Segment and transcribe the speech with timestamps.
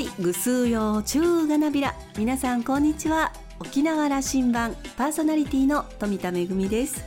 [0.00, 1.94] いぐすうよちゅうがなびら。
[2.16, 3.32] 皆さんこんにちは。
[3.58, 7.04] 沖縄羅針盤パーソナリティの富田恵です。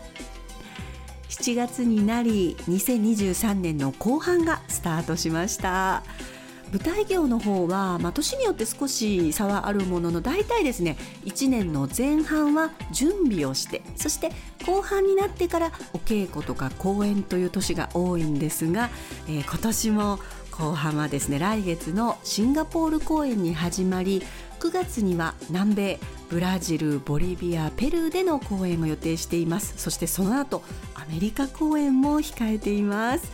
[1.28, 6.04] 7月になり2023年の後半がスタートしました。
[6.72, 14.32] 舞台業の方は、まあ、年によって少し差はあるものの大体ですね1年の前半は準備をしてそして
[14.66, 18.90] 後半になってからお稽古とか公演という年が多いんですが、
[19.28, 20.20] えー、今年も
[20.58, 24.22] 後半はですね来月のシンガポール公演に始まり
[24.60, 29.74] 9月には南米ブラジルボリビアペルーでの公演を予定しています。
[29.78, 30.64] そしてその後
[30.96, 33.32] アメリカ公演も控えています。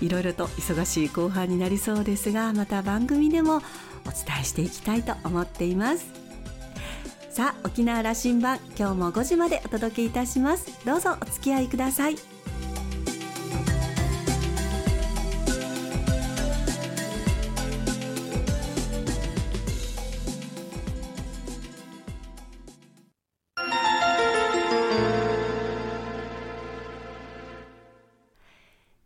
[0.00, 3.64] いろいろと忙しい後半になりそうですがまた番組でもお伝
[4.40, 6.06] えしていきたいと思っています。
[7.30, 10.84] さあ沖縄羅針盤今日も5時までお届けいたします。
[10.86, 12.33] どうぞお付き合いください。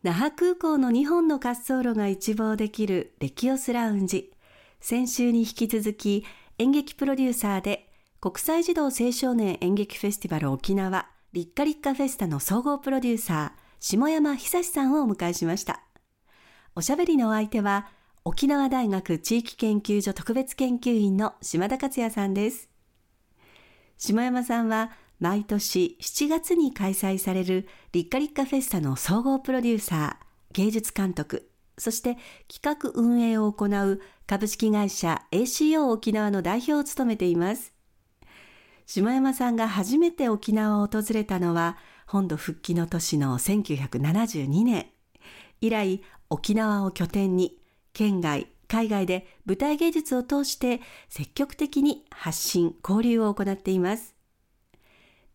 [0.09, 4.33] 那覇空港の2本の滑走路が一望できるレキオスラウンジ。
[4.81, 6.25] 先週に引き続き
[6.56, 15.83] 演劇プロデューサーで国際児童青少年演劇フェスティバル沖縄リッカリッカフェスタの総合プロデューサー下山久さんをお迎えしました。
[16.75, 17.89] おしゃべりのお相手は
[18.25, 22.70] 沖縄大学地域研究所特別研究員の島田克也さんです。
[23.98, 24.91] 下山さんは
[25.21, 32.17] 毎年7月に開催されるリッカリッカフェスタの総合プロデューサー、芸術監督、そして
[32.53, 37.73] 企画運営を行う株式会社 ACO 沖縄の代表を務めています。
[38.87, 44.87] 下山さんが初めて沖縄を訪れたのは本土復帰の年の1972年。
[45.61, 47.59] 以来、沖縄を拠点に
[47.93, 54.18] 県外、海外で舞台芸術を通して積極的に発信、交流を行っています。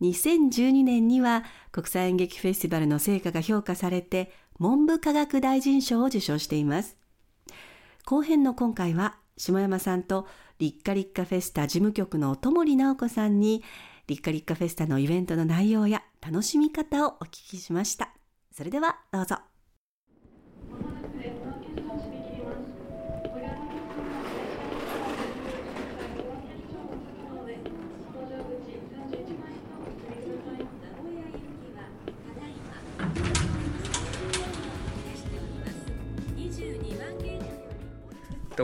[0.04, 6.98] 2012年には国際演劇フェスティバルの成果が評価されて文部科学大臣賞を受賞しています。
[8.06, 10.28] 後編の今回は下山さんと
[10.60, 13.64] 立花立花フェスタ事務局の友利直子さんに
[14.08, 18.14] 立花立花フェスタのイベントの内容や楽しみ方をお聞きしました。
[18.52, 19.53] それではどうぞ。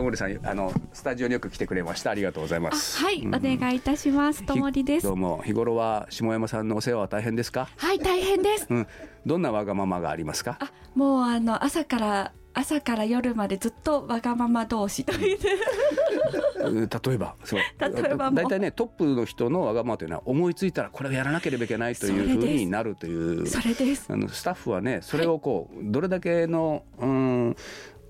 [0.00, 4.44] ともりさんあのスタジオによく来てくれましたありがとうございますはい、うん、お願いいたします。
[4.46, 5.06] ともりです。
[5.06, 7.68] どうも日頃は下山さんのお世話は大変ですか？
[7.76, 8.86] はい大変です、うん、
[9.26, 10.56] どんなわがままがありますか？
[10.58, 15.38] あもうあの朝から朝から夜までずっとわがまま同士という。
[16.62, 17.60] 例えばそう。
[17.78, 23.46] 例えば 大体ねトップの人のわがままというのは思いついたらこれをやらなければいけないというふうになるという。
[23.46, 24.06] それです。
[24.08, 27.56] あのスタッフはねそれをこう、はい、どれだけのうん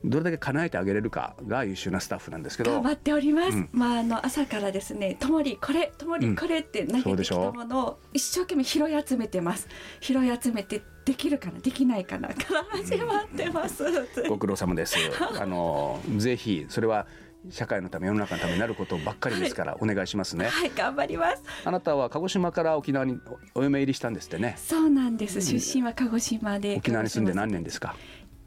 [0.05, 9.69] どれだけ叶えてあげれるかが優秀なスタッフなんですけど頑張っております、うん、まああの朝からですね「ともりこれともりこれ」って投げてきたものを一生懸命拾い集めてます
[10.01, 14.97] 拾い集めてできるかなできないかなから始まってます、うん、ご苦労様です
[15.39, 17.07] あのぜひそれは
[17.49, 20.49] 社会のため世の中のためになることばっかりですから、お願いしますね。
[20.49, 21.43] はい、頑張ります。
[21.65, 23.19] あなたは鹿児島から沖縄に
[23.55, 24.57] お嫁入りしたんですってね。
[24.59, 25.41] そうなんです。
[25.41, 26.77] 出身は鹿児島で。
[26.77, 27.97] 沖縄に住んで何年ですか？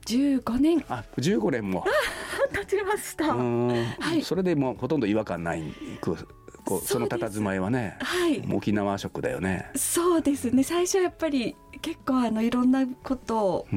[0.06, 0.84] 15年。
[0.90, 1.86] あ15年も。
[2.54, 3.36] 経ちました。
[3.36, 5.64] はい、それでもうほとんど違和感ない。
[6.02, 9.70] こうその佇まいはね、はい、沖縄食だよね。
[9.76, 10.64] そうですね。
[10.64, 13.68] 最初やっぱり結構あのいろんなこと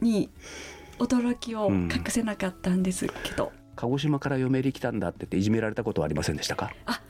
[0.00, 0.28] に
[0.98, 6.70] 驚きを隠せなかったんですけど、うん、鹿児島から嫁入り来たんだって言っていじめられたことはありませんでしたか？
[6.84, 7.00] あ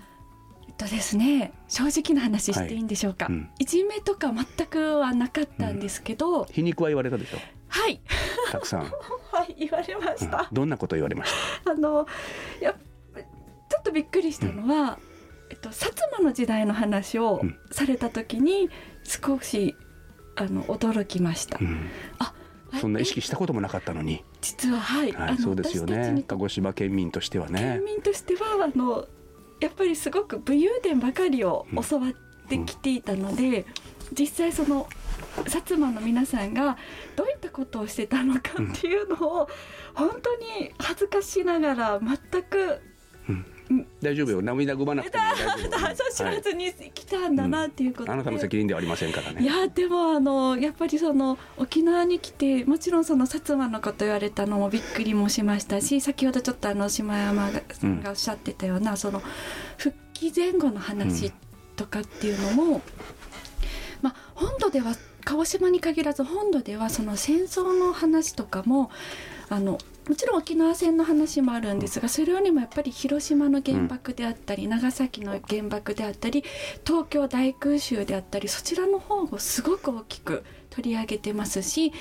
[0.69, 1.53] えっとですね。
[1.69, 3.35] 正直な話していいんでしょうか、はい。
[3.35, 7.39] うん、いじめとか全くはなかったんですけど、うん、皮肉は言われたでしょ？
[7.75, 8.01] はい。
[8.53, 8.81] たくさん。
[8.83, 11.33] はい言われました、うん、どんなこと言われまし
[11.65, 11.73] た？
[11.73, 12.07] あの
[12.61, 14.99] やちょっとびっくりしたのは、
[15.51, 17.43] えっと、薩摩の時代の話を
[17.73, 18.71] された時に
[19.03, 19.75] 少し
[20.37, 21.59] あの驚きました、
[22.21, 22.33] あ
[22.81, 24.25] そんな意識したこともなかったのに。
[24.41, 26.23] 実ははい、はい、そうですよね。
[26.29, 27.81] 鹿児島県民としてはね。
[27.81, 29.09] 県民としてはあの
[29.61, 33.65] やっぱりすごく武勇伝ばかりを教わってきていたので、うんうん、
[34.17, 34.89] 実際その
[35.43, 36.77] 薩摩の皆さんが
[37.17, 39.49] どういったことをしてたのかっていうのを
[39.95, 42.81] 本当に恥ずかしながら全く、
[43.29, 44.43] うん、大丈夫よ。
[44.43, 45.19] 涙ぐまなくて
[46.15, 49.43] 知らずに来たんだなっていうことあなたの責任ではありませんからね。
[49.43, 59.23] いやでもあのやっぱりその沖縄に来てもちろんその薩摩のこと言われたのもびっくりもしましたし先ほどちょっとあの島山さんがおっしゃってたような、うん、その
[59.79, 61.33] 復帰前後の話
[61.77, 62.83] とかっていうのも、
[64.03, 64.95] まあ本土では
[65.25, 68.91] 鹿児島に限らず本土ではその戦争の話とかも
[69.49, 69.79] あの
[70.09, 76.45] もちろん沖縄戦の話もあるんですがそれよりもやっぱり広島の原爆であったり、長崎の原爆であったり
[76.87, 81.93] 東京大空襲であったりそちらの方をすごく大きく取り上げてますし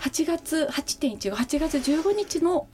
[0.00, 2.68] 8月8.1 8月15日の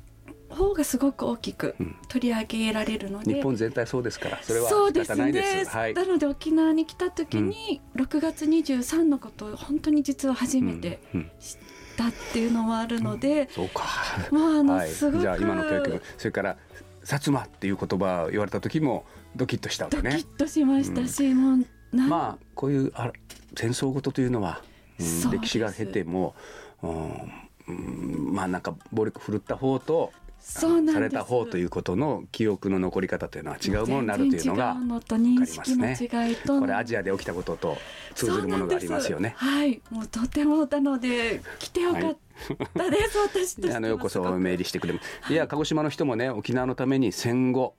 [0.52, 1.74] 方がすごく大きく
[2.08, 5.56] 取り上げられるので、うん、日本全体そうですからそれは仕方ないです。
[5.56, 11.58] です、はい、なので沖縄に来た時に6月23のことを本当に実は初めて知っ
[11.96, 13.84] たっていうのもあるので、うん、そうか。
[14.30, 16.56] まああの、はい、すごくじゃあ今の教育それから
[17.04, 19.04] 薩摩っていう言葉を言われた時も
[19.34, 20.10] ドキッとしたわけね。
[20.10, 23.12] ドキッとしましたし、うん、もうまあこういうあ
[23.56, 24.62] 戦争ごとというのは、
[24.98, 26.34] うん、歴史が経ても、
[26.82, 35.96] うん、まあなんか暴力振るった方とそうされた方ということの記憶の残り方というのは違うものになるというのが分かりますね。
[36.46, 37.78] これアジアで起きたことと
[38.14, 39.34] 通ずるものがありますよね。
[39.36, 42.16] はい、もうとてもなので来てよかっ
[42.74, 42.96] たで
[43.44, 44.94] す、はい、あのようこそおメールしてくれ
[45.30, 47.76] いや鹿児島の人もね沖縄のために戦後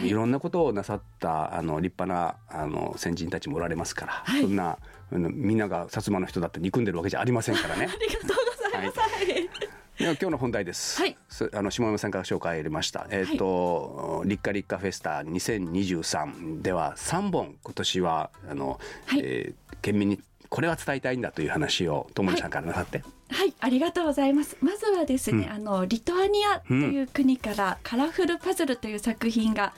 [0.00, 0.10] い。
[0.10, 4.78] ろんなことをなさったあの立派なあの先人たちもおられますから、はい、そんな
[5.10, 7.88] みんなが薩摩の人だって憎んでるわけじゃありませんからね。
[7.90, 8.98] ありがとうございます。
[8.98, 11.00] はい今日の本題です。
[11.00, 11.16] はい。
[11.52, 13.08] あの下山さんから紹介を入れました。
[13.10, 23.38] えっ、ー、と、はい、立夏立夏フェスタ2023では3本今年はあの、はい、えー、県民にこれは伝えたいんだという話を友野さんからなさって、はい。
[23.40, 24.56] はい、ありがとうございます。
[24.60, 29.72] まずはですね、うん、あのリトアニアという国からカラフルパズルという作品が、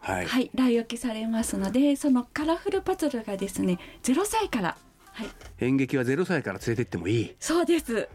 [0.00, 4.76] はい、はい、来沖されますので、そのカラフルパズルがですね、0歳から
[5.14, 5.28] はい、
[5.60, 7.36] 演劇はゼロ歳から連れてってもいい。
[7.38, 8.08] そうです。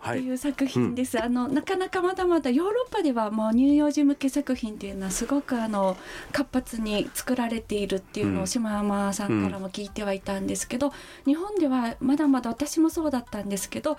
[0.00, 1.16] はい、という作品です。
[1.16, 5.96] うん、あのなかなかまだまだヨーロッパではもう乳幼児向け作品っていうのはすごくあの
[6.30, 10.92] 活発に作られているっていうのを島山さんからも聞いてはいたんですけど、うん、
[11.24, 13.96] 日本ではまだまだ私もそうだったんですけど、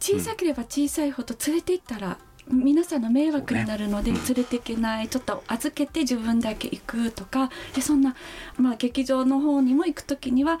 [0.00, 2.18] 小さければ小さいほど連れて行ったら
[2.50, 8.16] 皆さんの迷惑になるので連れていけない、ね、ちょっと預けて自分だけ行くとかでそんな、
[8.56, 10.58] まあ、劇場の方にも行く時には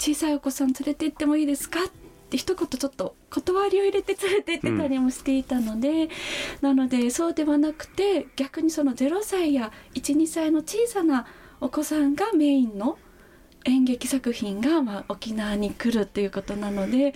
[0.00, 1.88] 小さいお子さん連れて行ってもいいですか?」っ
[2.30, 6.08] て一言ちょっと断りを入れて連れて行ってたりもしていたので、うん、
[6.62, 11.26] なのでそうではなくて逆にその0歳や12歳の小さな
[11.60, 12.98] お子さんがメインの
[13.64, 17.14] 演劇作品がまあ沖縄に来るっていうことなので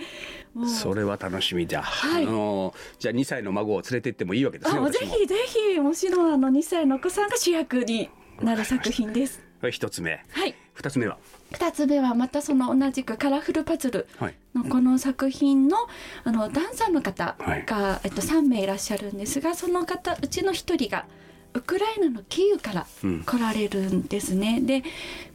[0.67, 5.35] それは楽しみじゃ、はい、あのじゃあ2歳の孫を連れて行ってもいいわけですねぜひぜ
[5.73, 8.09] ひもちろんあの2歳のお子さんが主役に
[8.41, 9.41] なる作品です。
[9.71, 10.23] 一つ目。
[10.29, 10.55] はい。
[10.75, 11.17] 二つ目は？
[11.51, 14.07] 二つ目はまたその同じくカラフルパズル
[14.53, 15.77] のこの作品の
[16.23, 21.05] あのダンサーの方が、はい、えっと三名いらっしゃるんですが、その方うちの一人が。
[21.53, 22.85] ウクライナのキーウから
[23.25, 24.57] 来られるんですね。
[24.59, 24.83] うん、で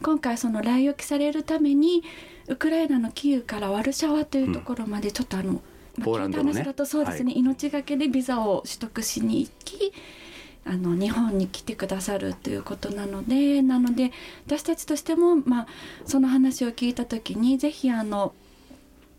[0.03, 2.03] 今回その来沖されるために
[2.47, 9.91] ウクライナのキーウからワルシャワというところまでちょっとあの、うん、ポーランドの、ね、だとそうですね、はい、命がけでビザを取得しに行き
[10.63, 14.11] あの日本に来てくださるということなのでなので
[14.45, 15.67] 私たちとしても、まあ、
[16.05, 18.33] その話を聞いた時にぜひあの、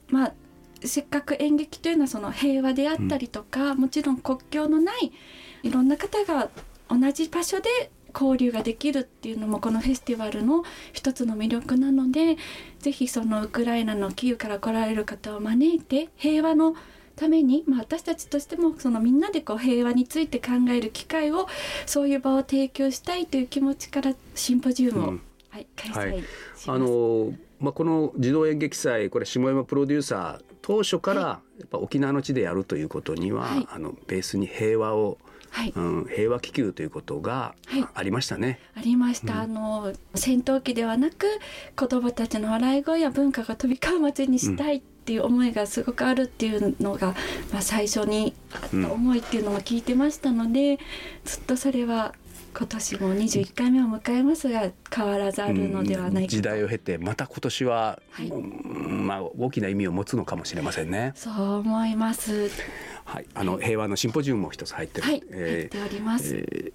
[0.09, 0.33] まあ、
[0.85, 5.13] せっかく演劇というのはその平和であったりとか、うん、もちろん国境のない
[5.65, 6.49] いろんな方が
[6.89, 12.37] 同じ場所で交流ができるっていうのもこのフェスティバルの一つの魅力なので
[12.79, 16.75] ぜひそのウクライナのキーウから来られる方を招いて平和の
[17.17, 21.47] ために、まあ、私たちとしてもそのみんなでこう平和について考える機会を
[21.87, 26.13] そういう場を提供したいという気持ちからシンポジウムを、うん、はい、開催。
[26.13, 26.25] はい、
[26.67, 35.19] あのまあ、この児童演劇祭これ下山プロデューサー当初からやっぱ沖縄の地でやるということには、はい、あのベースに平和を
[35.53, 37.55] はい、うん、平和気球ということが
[37.95, 38.59] ありましたね。
[38.75, 41.27] はい、ありました、うん、あの戦闘機ではなく
[41.77, 47.15] 子どもたちの笑い声や文化が飛び交う街にしたいっていう思いがすごくあるっていうのが、
[47.53, 50.79] まあ、最初にあった思いっていうのも聞いてましたので、
[51.25, 52.15] ずっとそれは
[52.57, 61.13] 今年も21回目を迎えますが変わらずあるのではないか時代を経てまた今年は、はい、まあ、大きな意味を持つのかもしれませんね。
[61.15, 62.51] そう思います、
[63.05, 66.37] はい、あの平和のシンポジウムも一つ入ってる、はい、えー、入っております。
[66.37, 66.73] えー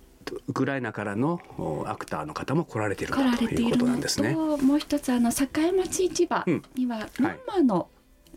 [0.47, 1.39] ウクライナからの
[1.87, 4.35] アクターの方も来られているということなんですね。
[4.35, 6.43] もう一つあの境町市場
[6.75, 7.87] には、うんはい、マの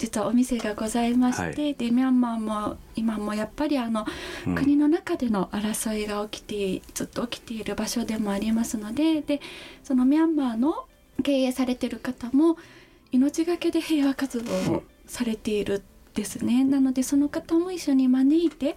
[0.01, 4.07] 実はお店がございまして、はい、でミャンマーも今もやっぱりあの、
[4.47, 9.43] うん、国の中での争いが起きてずっと起きている場所でもありますのでで
[9.85, 10.87] そのミャンマーの
[11.23, 12.57] 経営されてる方も
[13.13, 15.83] 命がけで平和活動をされている
[16.21, 18.77] ですね、うん、なのでその方も一緒に招いて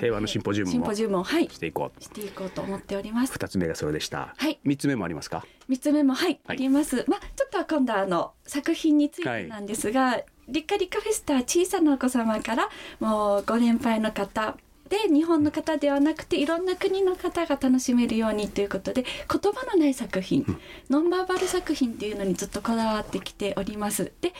[0.00, 2.02] 平和のシンポジウムシンポジウムを、はい、していこう。
[2.02, 3.32] していこうと思っております。
[3.32, 4.34] 二つ目がそれでした。
[4.36, 4.58] はい。
[4.64, 5.46] 三つ目もありますか？
[5.68, 7.04] 三つ目もはい、はい、あります。
[7.06, 12.68] まあちょっと今度あの作品についてなんですが、はい、リカリカフェスタ小さなお子様から
[12.98, 14.56] もうご年配の方
[14.88, 24.12] で日本の方ではなくていろんな国の方が楽しめるようにということで言葉のない作品、うん、ノンバーバル作品っていうのにずっとこだわってきております。
[24.20, 24.32] で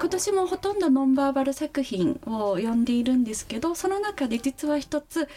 [0.00, 5.28] 今年もほとんどノンバーバル作品を読んでいるんですけどその中で実は一つ言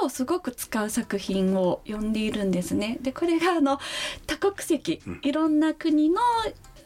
[0.00, 2.98] 葉をすごく使う作品を読んでいるんですね。
[3.02, 3.78] でこれがあの
[4.26, 6.20] 多国籍いろんな国の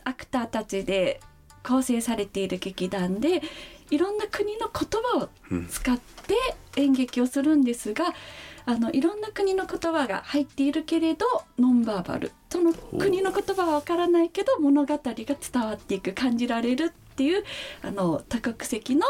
[0.05, 1.21] アクターたちで
[1.63, 3.43] 構成されている劇団で
[3.91, 5.29] いろんな国の言葉を
[5.69, 6.35] 使って
[6.77, 8.07] 演劇をするんですが、
[8.67, 11.27] あのいろんな国の言葉が入っているけれど
[11.59, 12.33] ノンバーバル。
[12.51, 17.45] その国の言葉はわからないけど物語が伝わっていく感じられるっていう
[17.83, 19.07] あの多国籍の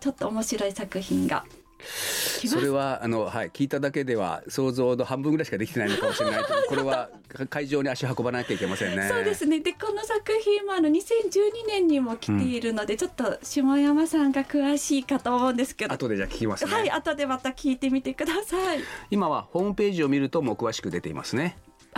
[0.00, 1.44] ちょっと面白い作品が
[1.78, 7.10] それはあの、はい、聞いただけでは想像の半分ぐらいしかできてないのかもしれない これは
[7.50, 9.08] 会場に足運ばなきゃいけませんね。
[9.08, 16.72] そうですねでこの作品もあの2012年にも来ているので、うん、ちょっと下山さんが詳しいかと思うんですけど後でじゃ聞きますね。
[16.72, 18.80] はい後でまた聞いてみてください。
[19.10, 21.56] 今はホームページを見るともう詳しく出ていますね。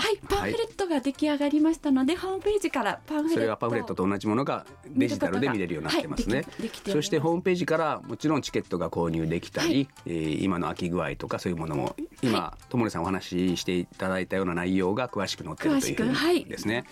[0.09, 3.35] はいパンフレットが出来上がりましたので、はい、ホームページからパンフレット。
[3.35, 16.87] それはパンフレットと同じものがデジタルで見れるようになってますね、はい、そしてホームページからもちろんチケットが購入できたり、はい、えー、今の空き具合とかそういうものも今友もさんお話ししていただいたような内容が詳しく載ってるというふうにですね、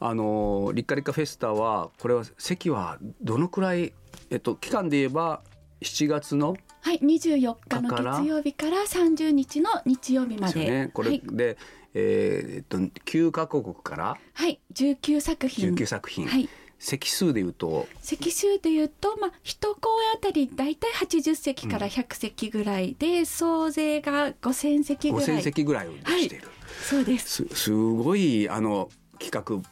[0.00, 3.92] あのリッカリッカフェスタはこれは席はどのくらい
[4.30, 5.42] えっと期間で言えば
[5.82, 10.60] 7月のはい、24日の月曜日から30日の日曜日まで。
[10.60, 11.56] ね、これで、はい。
[11.92, 14.16] えー、っと9か国から？
[14.34, 15.74] はい19作品。
[15.74, 17.86] 19作品、はい、席数でいうと？
[18.00, 25.26] 席数でいうと、まあ、一公演あたり大体80席から100席ぐらいで、うん、総勢が5000席ぐらい。
[25.28, 27.44] 5000席ぐらいをしている、はい、そうです。
[27.46, 29.68] すすごいあの企画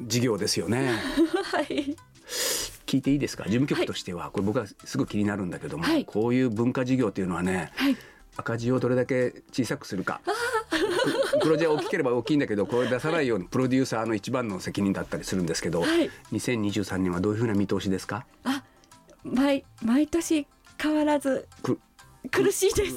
[0.00, 0.90] 事業ですよね。
[1.52, 1.96] はい
[2.92, 3.44] 聞いていいですか？
[3.44, 7.96] 事務局としては、はい、これ僕はすごく気になるんだけども、はい、こういう文化事業っていうのはね、はい、
[8.36, 10.20] 赤字をどれだけ小さくするか。
[11.40, 18.26] 黒字は大きければ大きいんだけどこれ出さないようにプロデューサーの一番の責任だったりするんですけど、はい、2023年はどういうふうな見通しですか？
[18.44, 18.62] あ
[19.24, 20.46] 毎毎年
[20.78, 21.48] 変わらず
[22.30, 22.96] 苦しいです。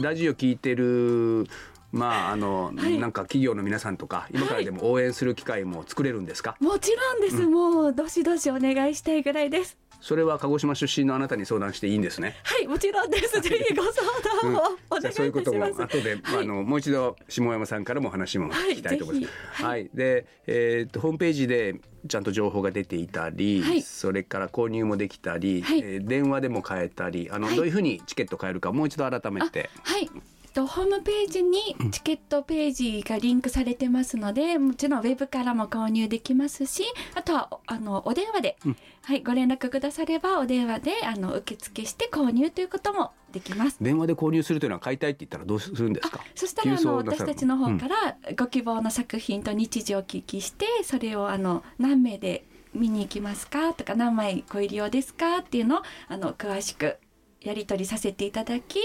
[0.00, 1.46] ラジオ聞いてる
[1.94, 9.78] まああの、はい、なんか企業の皆さんとか今からでも応援する機会も作れるんですか、もちろんです、うん、もうどしどしお願いしたいぐらいです。
[10.00, 12.36] それは鹿児島出身のあなたに相談していいんですね？
[12.42, 13.40] はい、もちろんです。
[13.40, 14.02] ぜひご相
[14.42, 15.06] 談をお願いいたします。
[15.06, 19.62] うん、そういうことも後で、はい、あのもう一度下山さんからも話も聞きたいと思います。
[19.62, 29.70] はい、はい、で、えー、っとホームページでちゃんと情報が出ていたり、はい、それから購入もできたり、はい、えー、電話でも買えたり、あの、どういうふうにチケット買えるかもう一度改めて。
[29.84, 30.10] はい。
[30.54, 36.84] とホームページにチケットページがリンクされてますので、もちろんウェブからも購入できますし
[37.14, 43.78] あとはあのお電話で、うん、はい、ご連絡くださればお電話であの受付して購入ということもできます。
[43.80, 46.20] 電話で購入するというのは買いたいって言ったらどうするんですか？
[46.36, 56.96] そしたらあの私たちの方からご希望の作品と日時をお聞きしてそれをあの何名で見に行きますかとか何枚ご入り用ですかっていうのをあの詳しく
[57.40, 58.78] やり取りさせていただき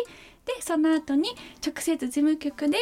[0.56, 1.29] でその後に
[1.65, 2.77] 直接事務局で、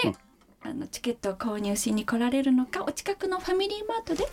[0.63, 4.25] うん、あのチケットを購入しに来られるのかお近くのファミリーマートで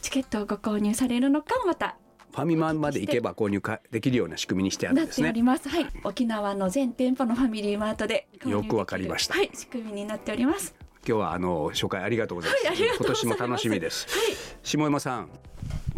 [0.00, 1.96] チケットをご購入されるのかまた
[2.32, 5.26] ファミマまで行けば購入かできるような仕組みにしてあるんですね。
[5.26, 5.68] なっております。
[5.68, 9.34] はい、沖縄の全店舗のファミリーマートでよくわかりました。
[9.34, 10.74] はい、仕組みになっております。
[11.06, 12.66] 今日はあの紹介ありがとうございます。
[12.68, 14.06] はい、今年も楽しみです。
[14.08, 15.28] はい、下山さん、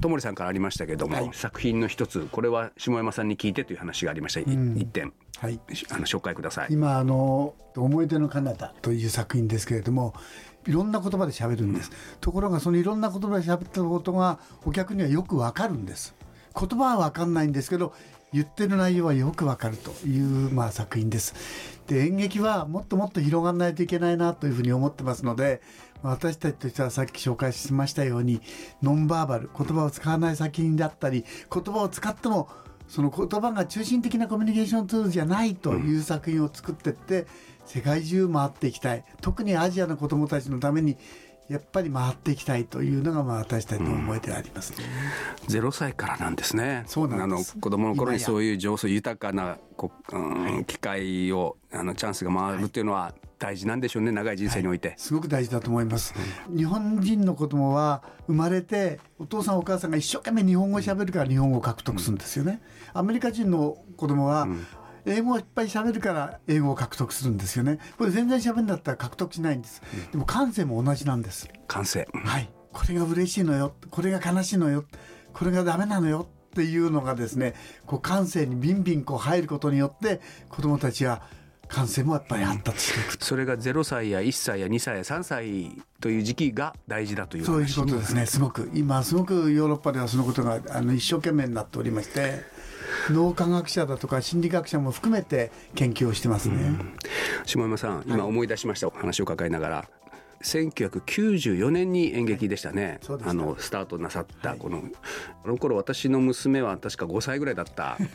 [0.04, 4.40] ともりさんからありましたけども、はい、作品の一つこれは下山さんに聞いてという話がありました。
[4.40, 5.14] 一、うん、点。
[5.38, 5.58] はい、
[5.90, 6.68] あの紹介ください。
[6.68, 10.12] 今あの思い出の彼方という作品ですけれども
[10.66, 16.14] いろんな言葉で喋るんです、うん、ところがそのいろんな言葉で喋ったことがお客にはよくわかるんです。
[16.54, 17.94] 言葉はわかんないんですけど
[18.34, 21.34] 言ってる内容はよくわかるというまあ作品です。
[21.86, 25.62] で演劇はもっともっと広がらないといけないなというふうに思ってますので
[26.02, 28.40] 私たちとしてはさっき紹介しましたように
[28.82, 32.48] ノンバーバル言葉を使わない作品だったり言葉を使っても
[32.88, 37.26] その言葉が中心的なコミュニケーションツールじゃないという作品を作っていって、
[37.64, 40.98] 世界中回っていきたい特にアジアの子どもたちのために
[41.48, 44.78] やっぱり回っていきたいというのがまあ私たちの思いでありますね。
[45.46, 46.84] ゼ、ロ、歳からなんですね。
[46.86, 50.18] そうなんあの子供の頃にそういう情緒豊かなこ、う
[50.60, 56.14] ん、機会をあのチャンスが回るっていうのは大事なんでしょうね、長い人生において、はい、すごく大事だと思います、
[56.48, 62.62] うん、日本人の子供は生まれてお父さんお母さんが一生懸命日本語を喋るから日本語を獲得するんですよね、
[62.92, 64.48] アメリカ人の子供は、
[65.06, 67.78] 英語をいっぱい喋るから英語を獲得するんですよね。
[67.98, 71.48] これ全然喋るんだったら獲得しないんです、うん、でも感性も同じなんです。
[71.66, 72.08] 感性。
[72.12, 72.50] はい。
[72.72, 73.74] これが嬉しいのよ。
[73.90, 74.84] これが悲しいのよ。
[75.34, 76.26] これがダメなのよ。
[76.54, 81.22] っていうのがですねこう感性にビンビンこう入ることによって子どもたちは
[81.74, 88.26] 感染もやっぱり発達していく、それが0歳や1歳や2歳や3歳という時期が大事だというそういうことですね。
[88.26, 88.70] すごく。
[88.74, 92.42] 今すごくヨーロッパではそのことがあの一生懸命になっておりまして
[93.10, 96.96] 脳科学者だとか心理学者も含めて研究をしてますね、うん、
[97.44, 99.88] 下山さん今思い出しました、はい、話を伺いながら
[100.44, 104.92] 1994年に演劇でしたね、はい、あのスタートなさったこの、はい、
[105.44, 107.96] あの頃私の娘は確か5歳ぐらいだった。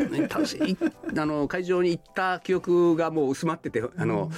[1.17, 4.31] あの会場に行った記憶がもう薄まっててあの、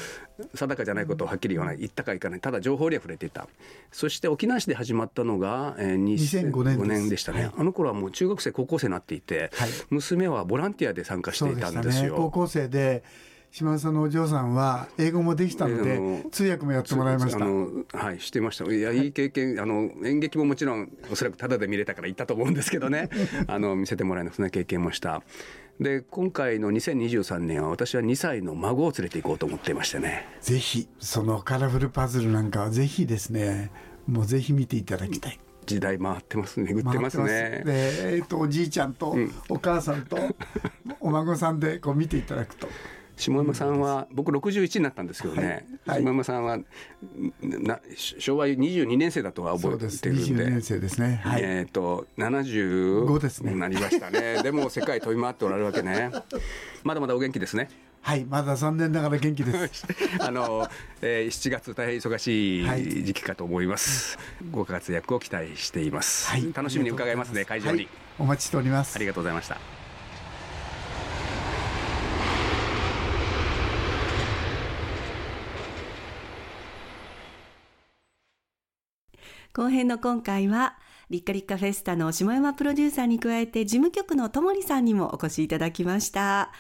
[0.55, 1.81] 定かじゃないことをはっきり言わない。
[1.81, 2.39] 行ったか行かない。
[2.39, 3.47] ただ情報には触れていた。
[3.91, 9.51] そして沖縄市で始まったのが、えー、2005年年でしたね、はい、あの頃はもう中学生高校生になっていて、
[9.89, 12.13] 娘はボランティアで参加していたんですよ。
[12.13, 13.03] ね、高校生で
[13.51, 17.97] 島田さんのお嬢さんは英語もできたので、通訳もやってもらいました。
[17.97, 18.63] はい、してました。
[18.71, 23.09] いや、いい経験、あの演劇ももちろんおそらくただで見れたから行ったと思うんですけどね。
[23.47, 25.21] あの見せてもらえるそんな経験もした。
[25.81, 30.29] で今回の2023年は私は2歳の孫を連れて行こうと思っていましてね。
[30.39, 33.69] ぜひそのカラフルパズルなんかはぜひですね、
[34.07, 35.37] もうぜひ見ていただきたい。
[35.65, 39.15] 時代回ってますね巡ってますねで、えーと、とおじいちゃんと
[39.47, 40.17] お母さんと
[40.99, 42.67] お孫さんでこう見ていただくと
[43.17, 46.59] 下山さんは僕61になったんですけどね、はい、下山さんは
[47.41, 50.45] な昭和22年生だとは覚えてるんで。
[50.45, 54.41] 年生ですね、はい、えっ、ー、と75ですねなりましたね。
[54.43, 56.11] でも世界飛び回っておられるわけね。
[56.83, 57.69] まだまだお元気ですね。
[58.01, 58.25] はい。
[58.25, 59.85] まだ残念ながら元気です。
[60.19, 60.67] あの、
[61.01, 67.87] えー、7月大変忙しい時期かと思います、はい、ご活躍を期待しています、はい、楽しみに伺いますね会場に、
[68.17, 68.95] お待ちしております。
[68.95, 69.80] ありがとうございました
[79.53, 80.77] 後編の今回は、
[81.09, 86.53] リッカリッカフェスタの下山プロデューサーに加えて、事務局のともりさんにもお越しいただきました。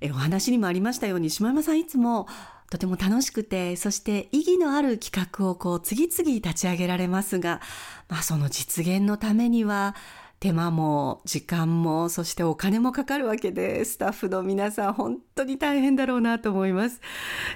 [0.00, 2.28] えお話にもありましたように、下山さんいつも
[2.70, 7.60] とても楽しくて、そして意義のある企画をこう次々立ち上げられますが、
[8.08, 9.96] まあその実現のためには、
[10.44, 17.00] 手間も時間もそしてお金もかかるわけでスタッフの皆さん本当に大変だろうなと思います。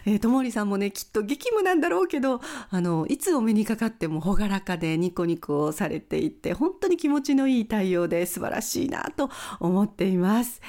[0.06, 9.28] えー、ともりさんもねきっと激務なんだろうけどあのいつお目にかかっても朗らかでニコニコをされていて本当に気持ちのいい対応で素晴らしいなと
[9.60, 10.62] 思っています。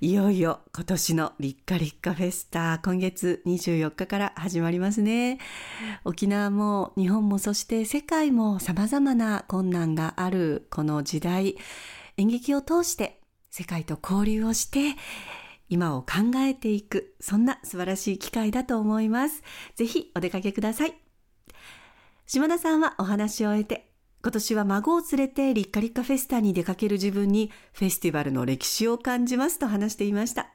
[0.00, 5.38] いよいよ今年のリッカリッカフェスタ今月24日から始まりますね。
[6.04, 11.47] 沖縄も日本もそして世界も様々な困難があるこの時代
[12.16, 14.96] 演劇を通して世界と交流をして
[15.68, 19.42] 今を考えていくそんな素晴らしい機会だと思います。
[19.76, 20.94] ぜひお出かけください。
[22.26, 30.52] 島田さんはお話を終えて今年は孫を連れてリッカリッカフェスタに出かける自分にフェスティバルの歴史を感じますと話していました。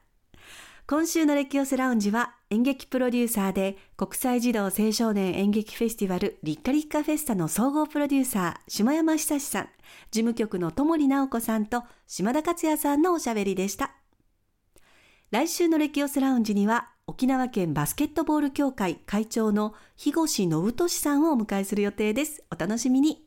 [0.86, 9.64] 今週のレキオスラウンジは演劇プロデューサーで国際児童青少年演劇フェスティバルリッカリッカフェスタの総合プロデューサー下山久志さん、
[10.12, 13.90] 事務局の友利直子さんと島田克也さんのおしゃべりでした。
[15.32, 22.44] 来週のレキオスラウンジには沖縄県バスケットボール協会会長の日越信俊さんをお迎えする予定です。
[22.52, 23.26] お楽しみに。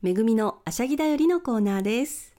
[0.00, 2.37] めぐみのあしゃぎだよりのコーナーです。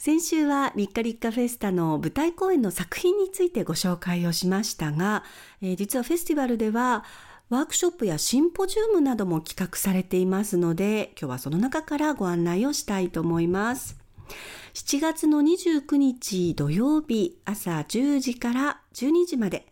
[0.00, 5.24] 先週はリッカリッカフェスタの舞台公演の作品についてご紹介をしましたが、
[5.60, 7.04] えー、実はフェスティバルでは
[7.50, 13.98] ワークショップやシンポジウムなども企画されていますので、今日はその中からご案内をしたいと思います。
[14.72, 19.69] 7月の29日土曜日朝10時から12時まで、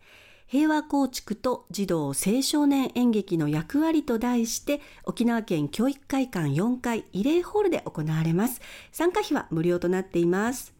[0.51, 8.59] 平和構築と児童青少年演劇の役割と題して沖縄県教育会館4階慰霊ホールで行われます。
[8.91, 10.73] 参加費は無料となっています。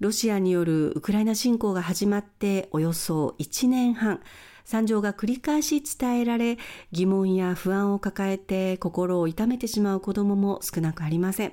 [0.00, 4.20] ロシアによるウクライナ侵攻が始まっておよそ1年半、
[4.64, 6.56] 惨状が繰り返し伝えられ、
[6.90, 11.52] 疑問や不安を抱えて心を痛めてしまう子供も少なくありません。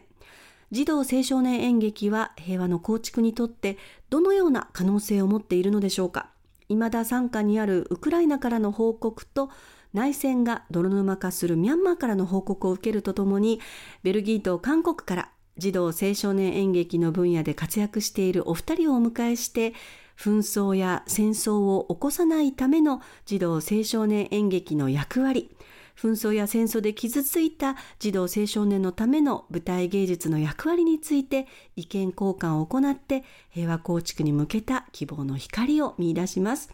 [0.72, 3.78] 児童青少年演劇は平和の構築にとって
[4.10, 6.30] どのような可能性を持っているのでしょうか？
[6.70, 9.50] 未だ傘下にあるウクライナからの報告と
[9.94, 13.62] 内戦が泥沼化するミャンマーからの報告を受けるとともに
[14.04, 19.74] ベルギーと韓国から児童青少年演劇の分野で活躍しているお二人をお迎えして
[20.18, 25.56] 紛争や戦争を起こさないための児童青少年演劇の役割
[25.98, 36.70] 紛争や戦争で傷ついた児童青少年のための舞台芸術の役割について意見交換を行って平和構築に向けた希望の光を見出します。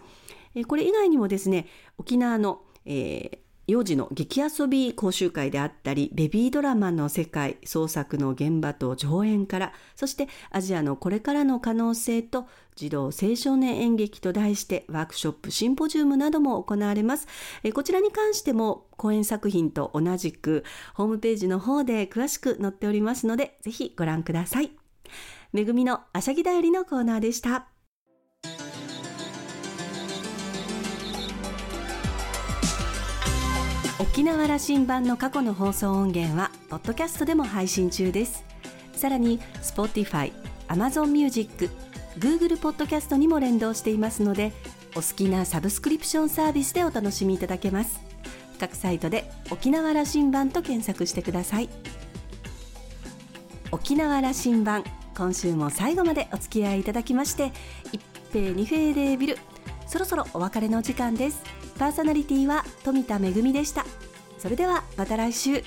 [0.68, 3.38] これ以外にもですね沖縄の、えー、
[3.72, 17.28] 幼児の劇遊び講習会であったりベビードラマの世界創作の現場と上演からそしてアジアのこれからの可能性と児童青少年演劇と題してワークショップシンポジウムなども行われます。
[17.64, 24.72] えこちらに関しても講演作品と同じくホームページの方で詳しく載っておりますのでぜひご覧ください。
[25.54, 27.68] めぐみのあしゃぎだよりのコーナーでした。
[34.12, 38.43] 沖縄羅針盤の過去の放送音源はポッドキャストでも配信中です。
[38.91, 40.34] さらに Spotify、
[40.67, 41.69] Amazon Music、
[42.19, 44.52] Google ポッドキャストにも連動していますので
[44.95, 48.02] お好きなサブスクリプションサービスでお楽しみいただけます。
[48.60, 51.69] 各サイトで沖縄羅針盤と検索してください。
[53.71, 54.84] 沖縄羅針盤
[55.15, 57.54] 今週も最後までお付き合いいただきまして
[57.93, 58.02] 一
[58.34, 59.38] 平二平レービル
[59.88, 61.41] そろそろお別れの時間です。
[61.80, 63.86] パーソナリティは富田恵でした。
[64.41, 65.63] それではまた来週。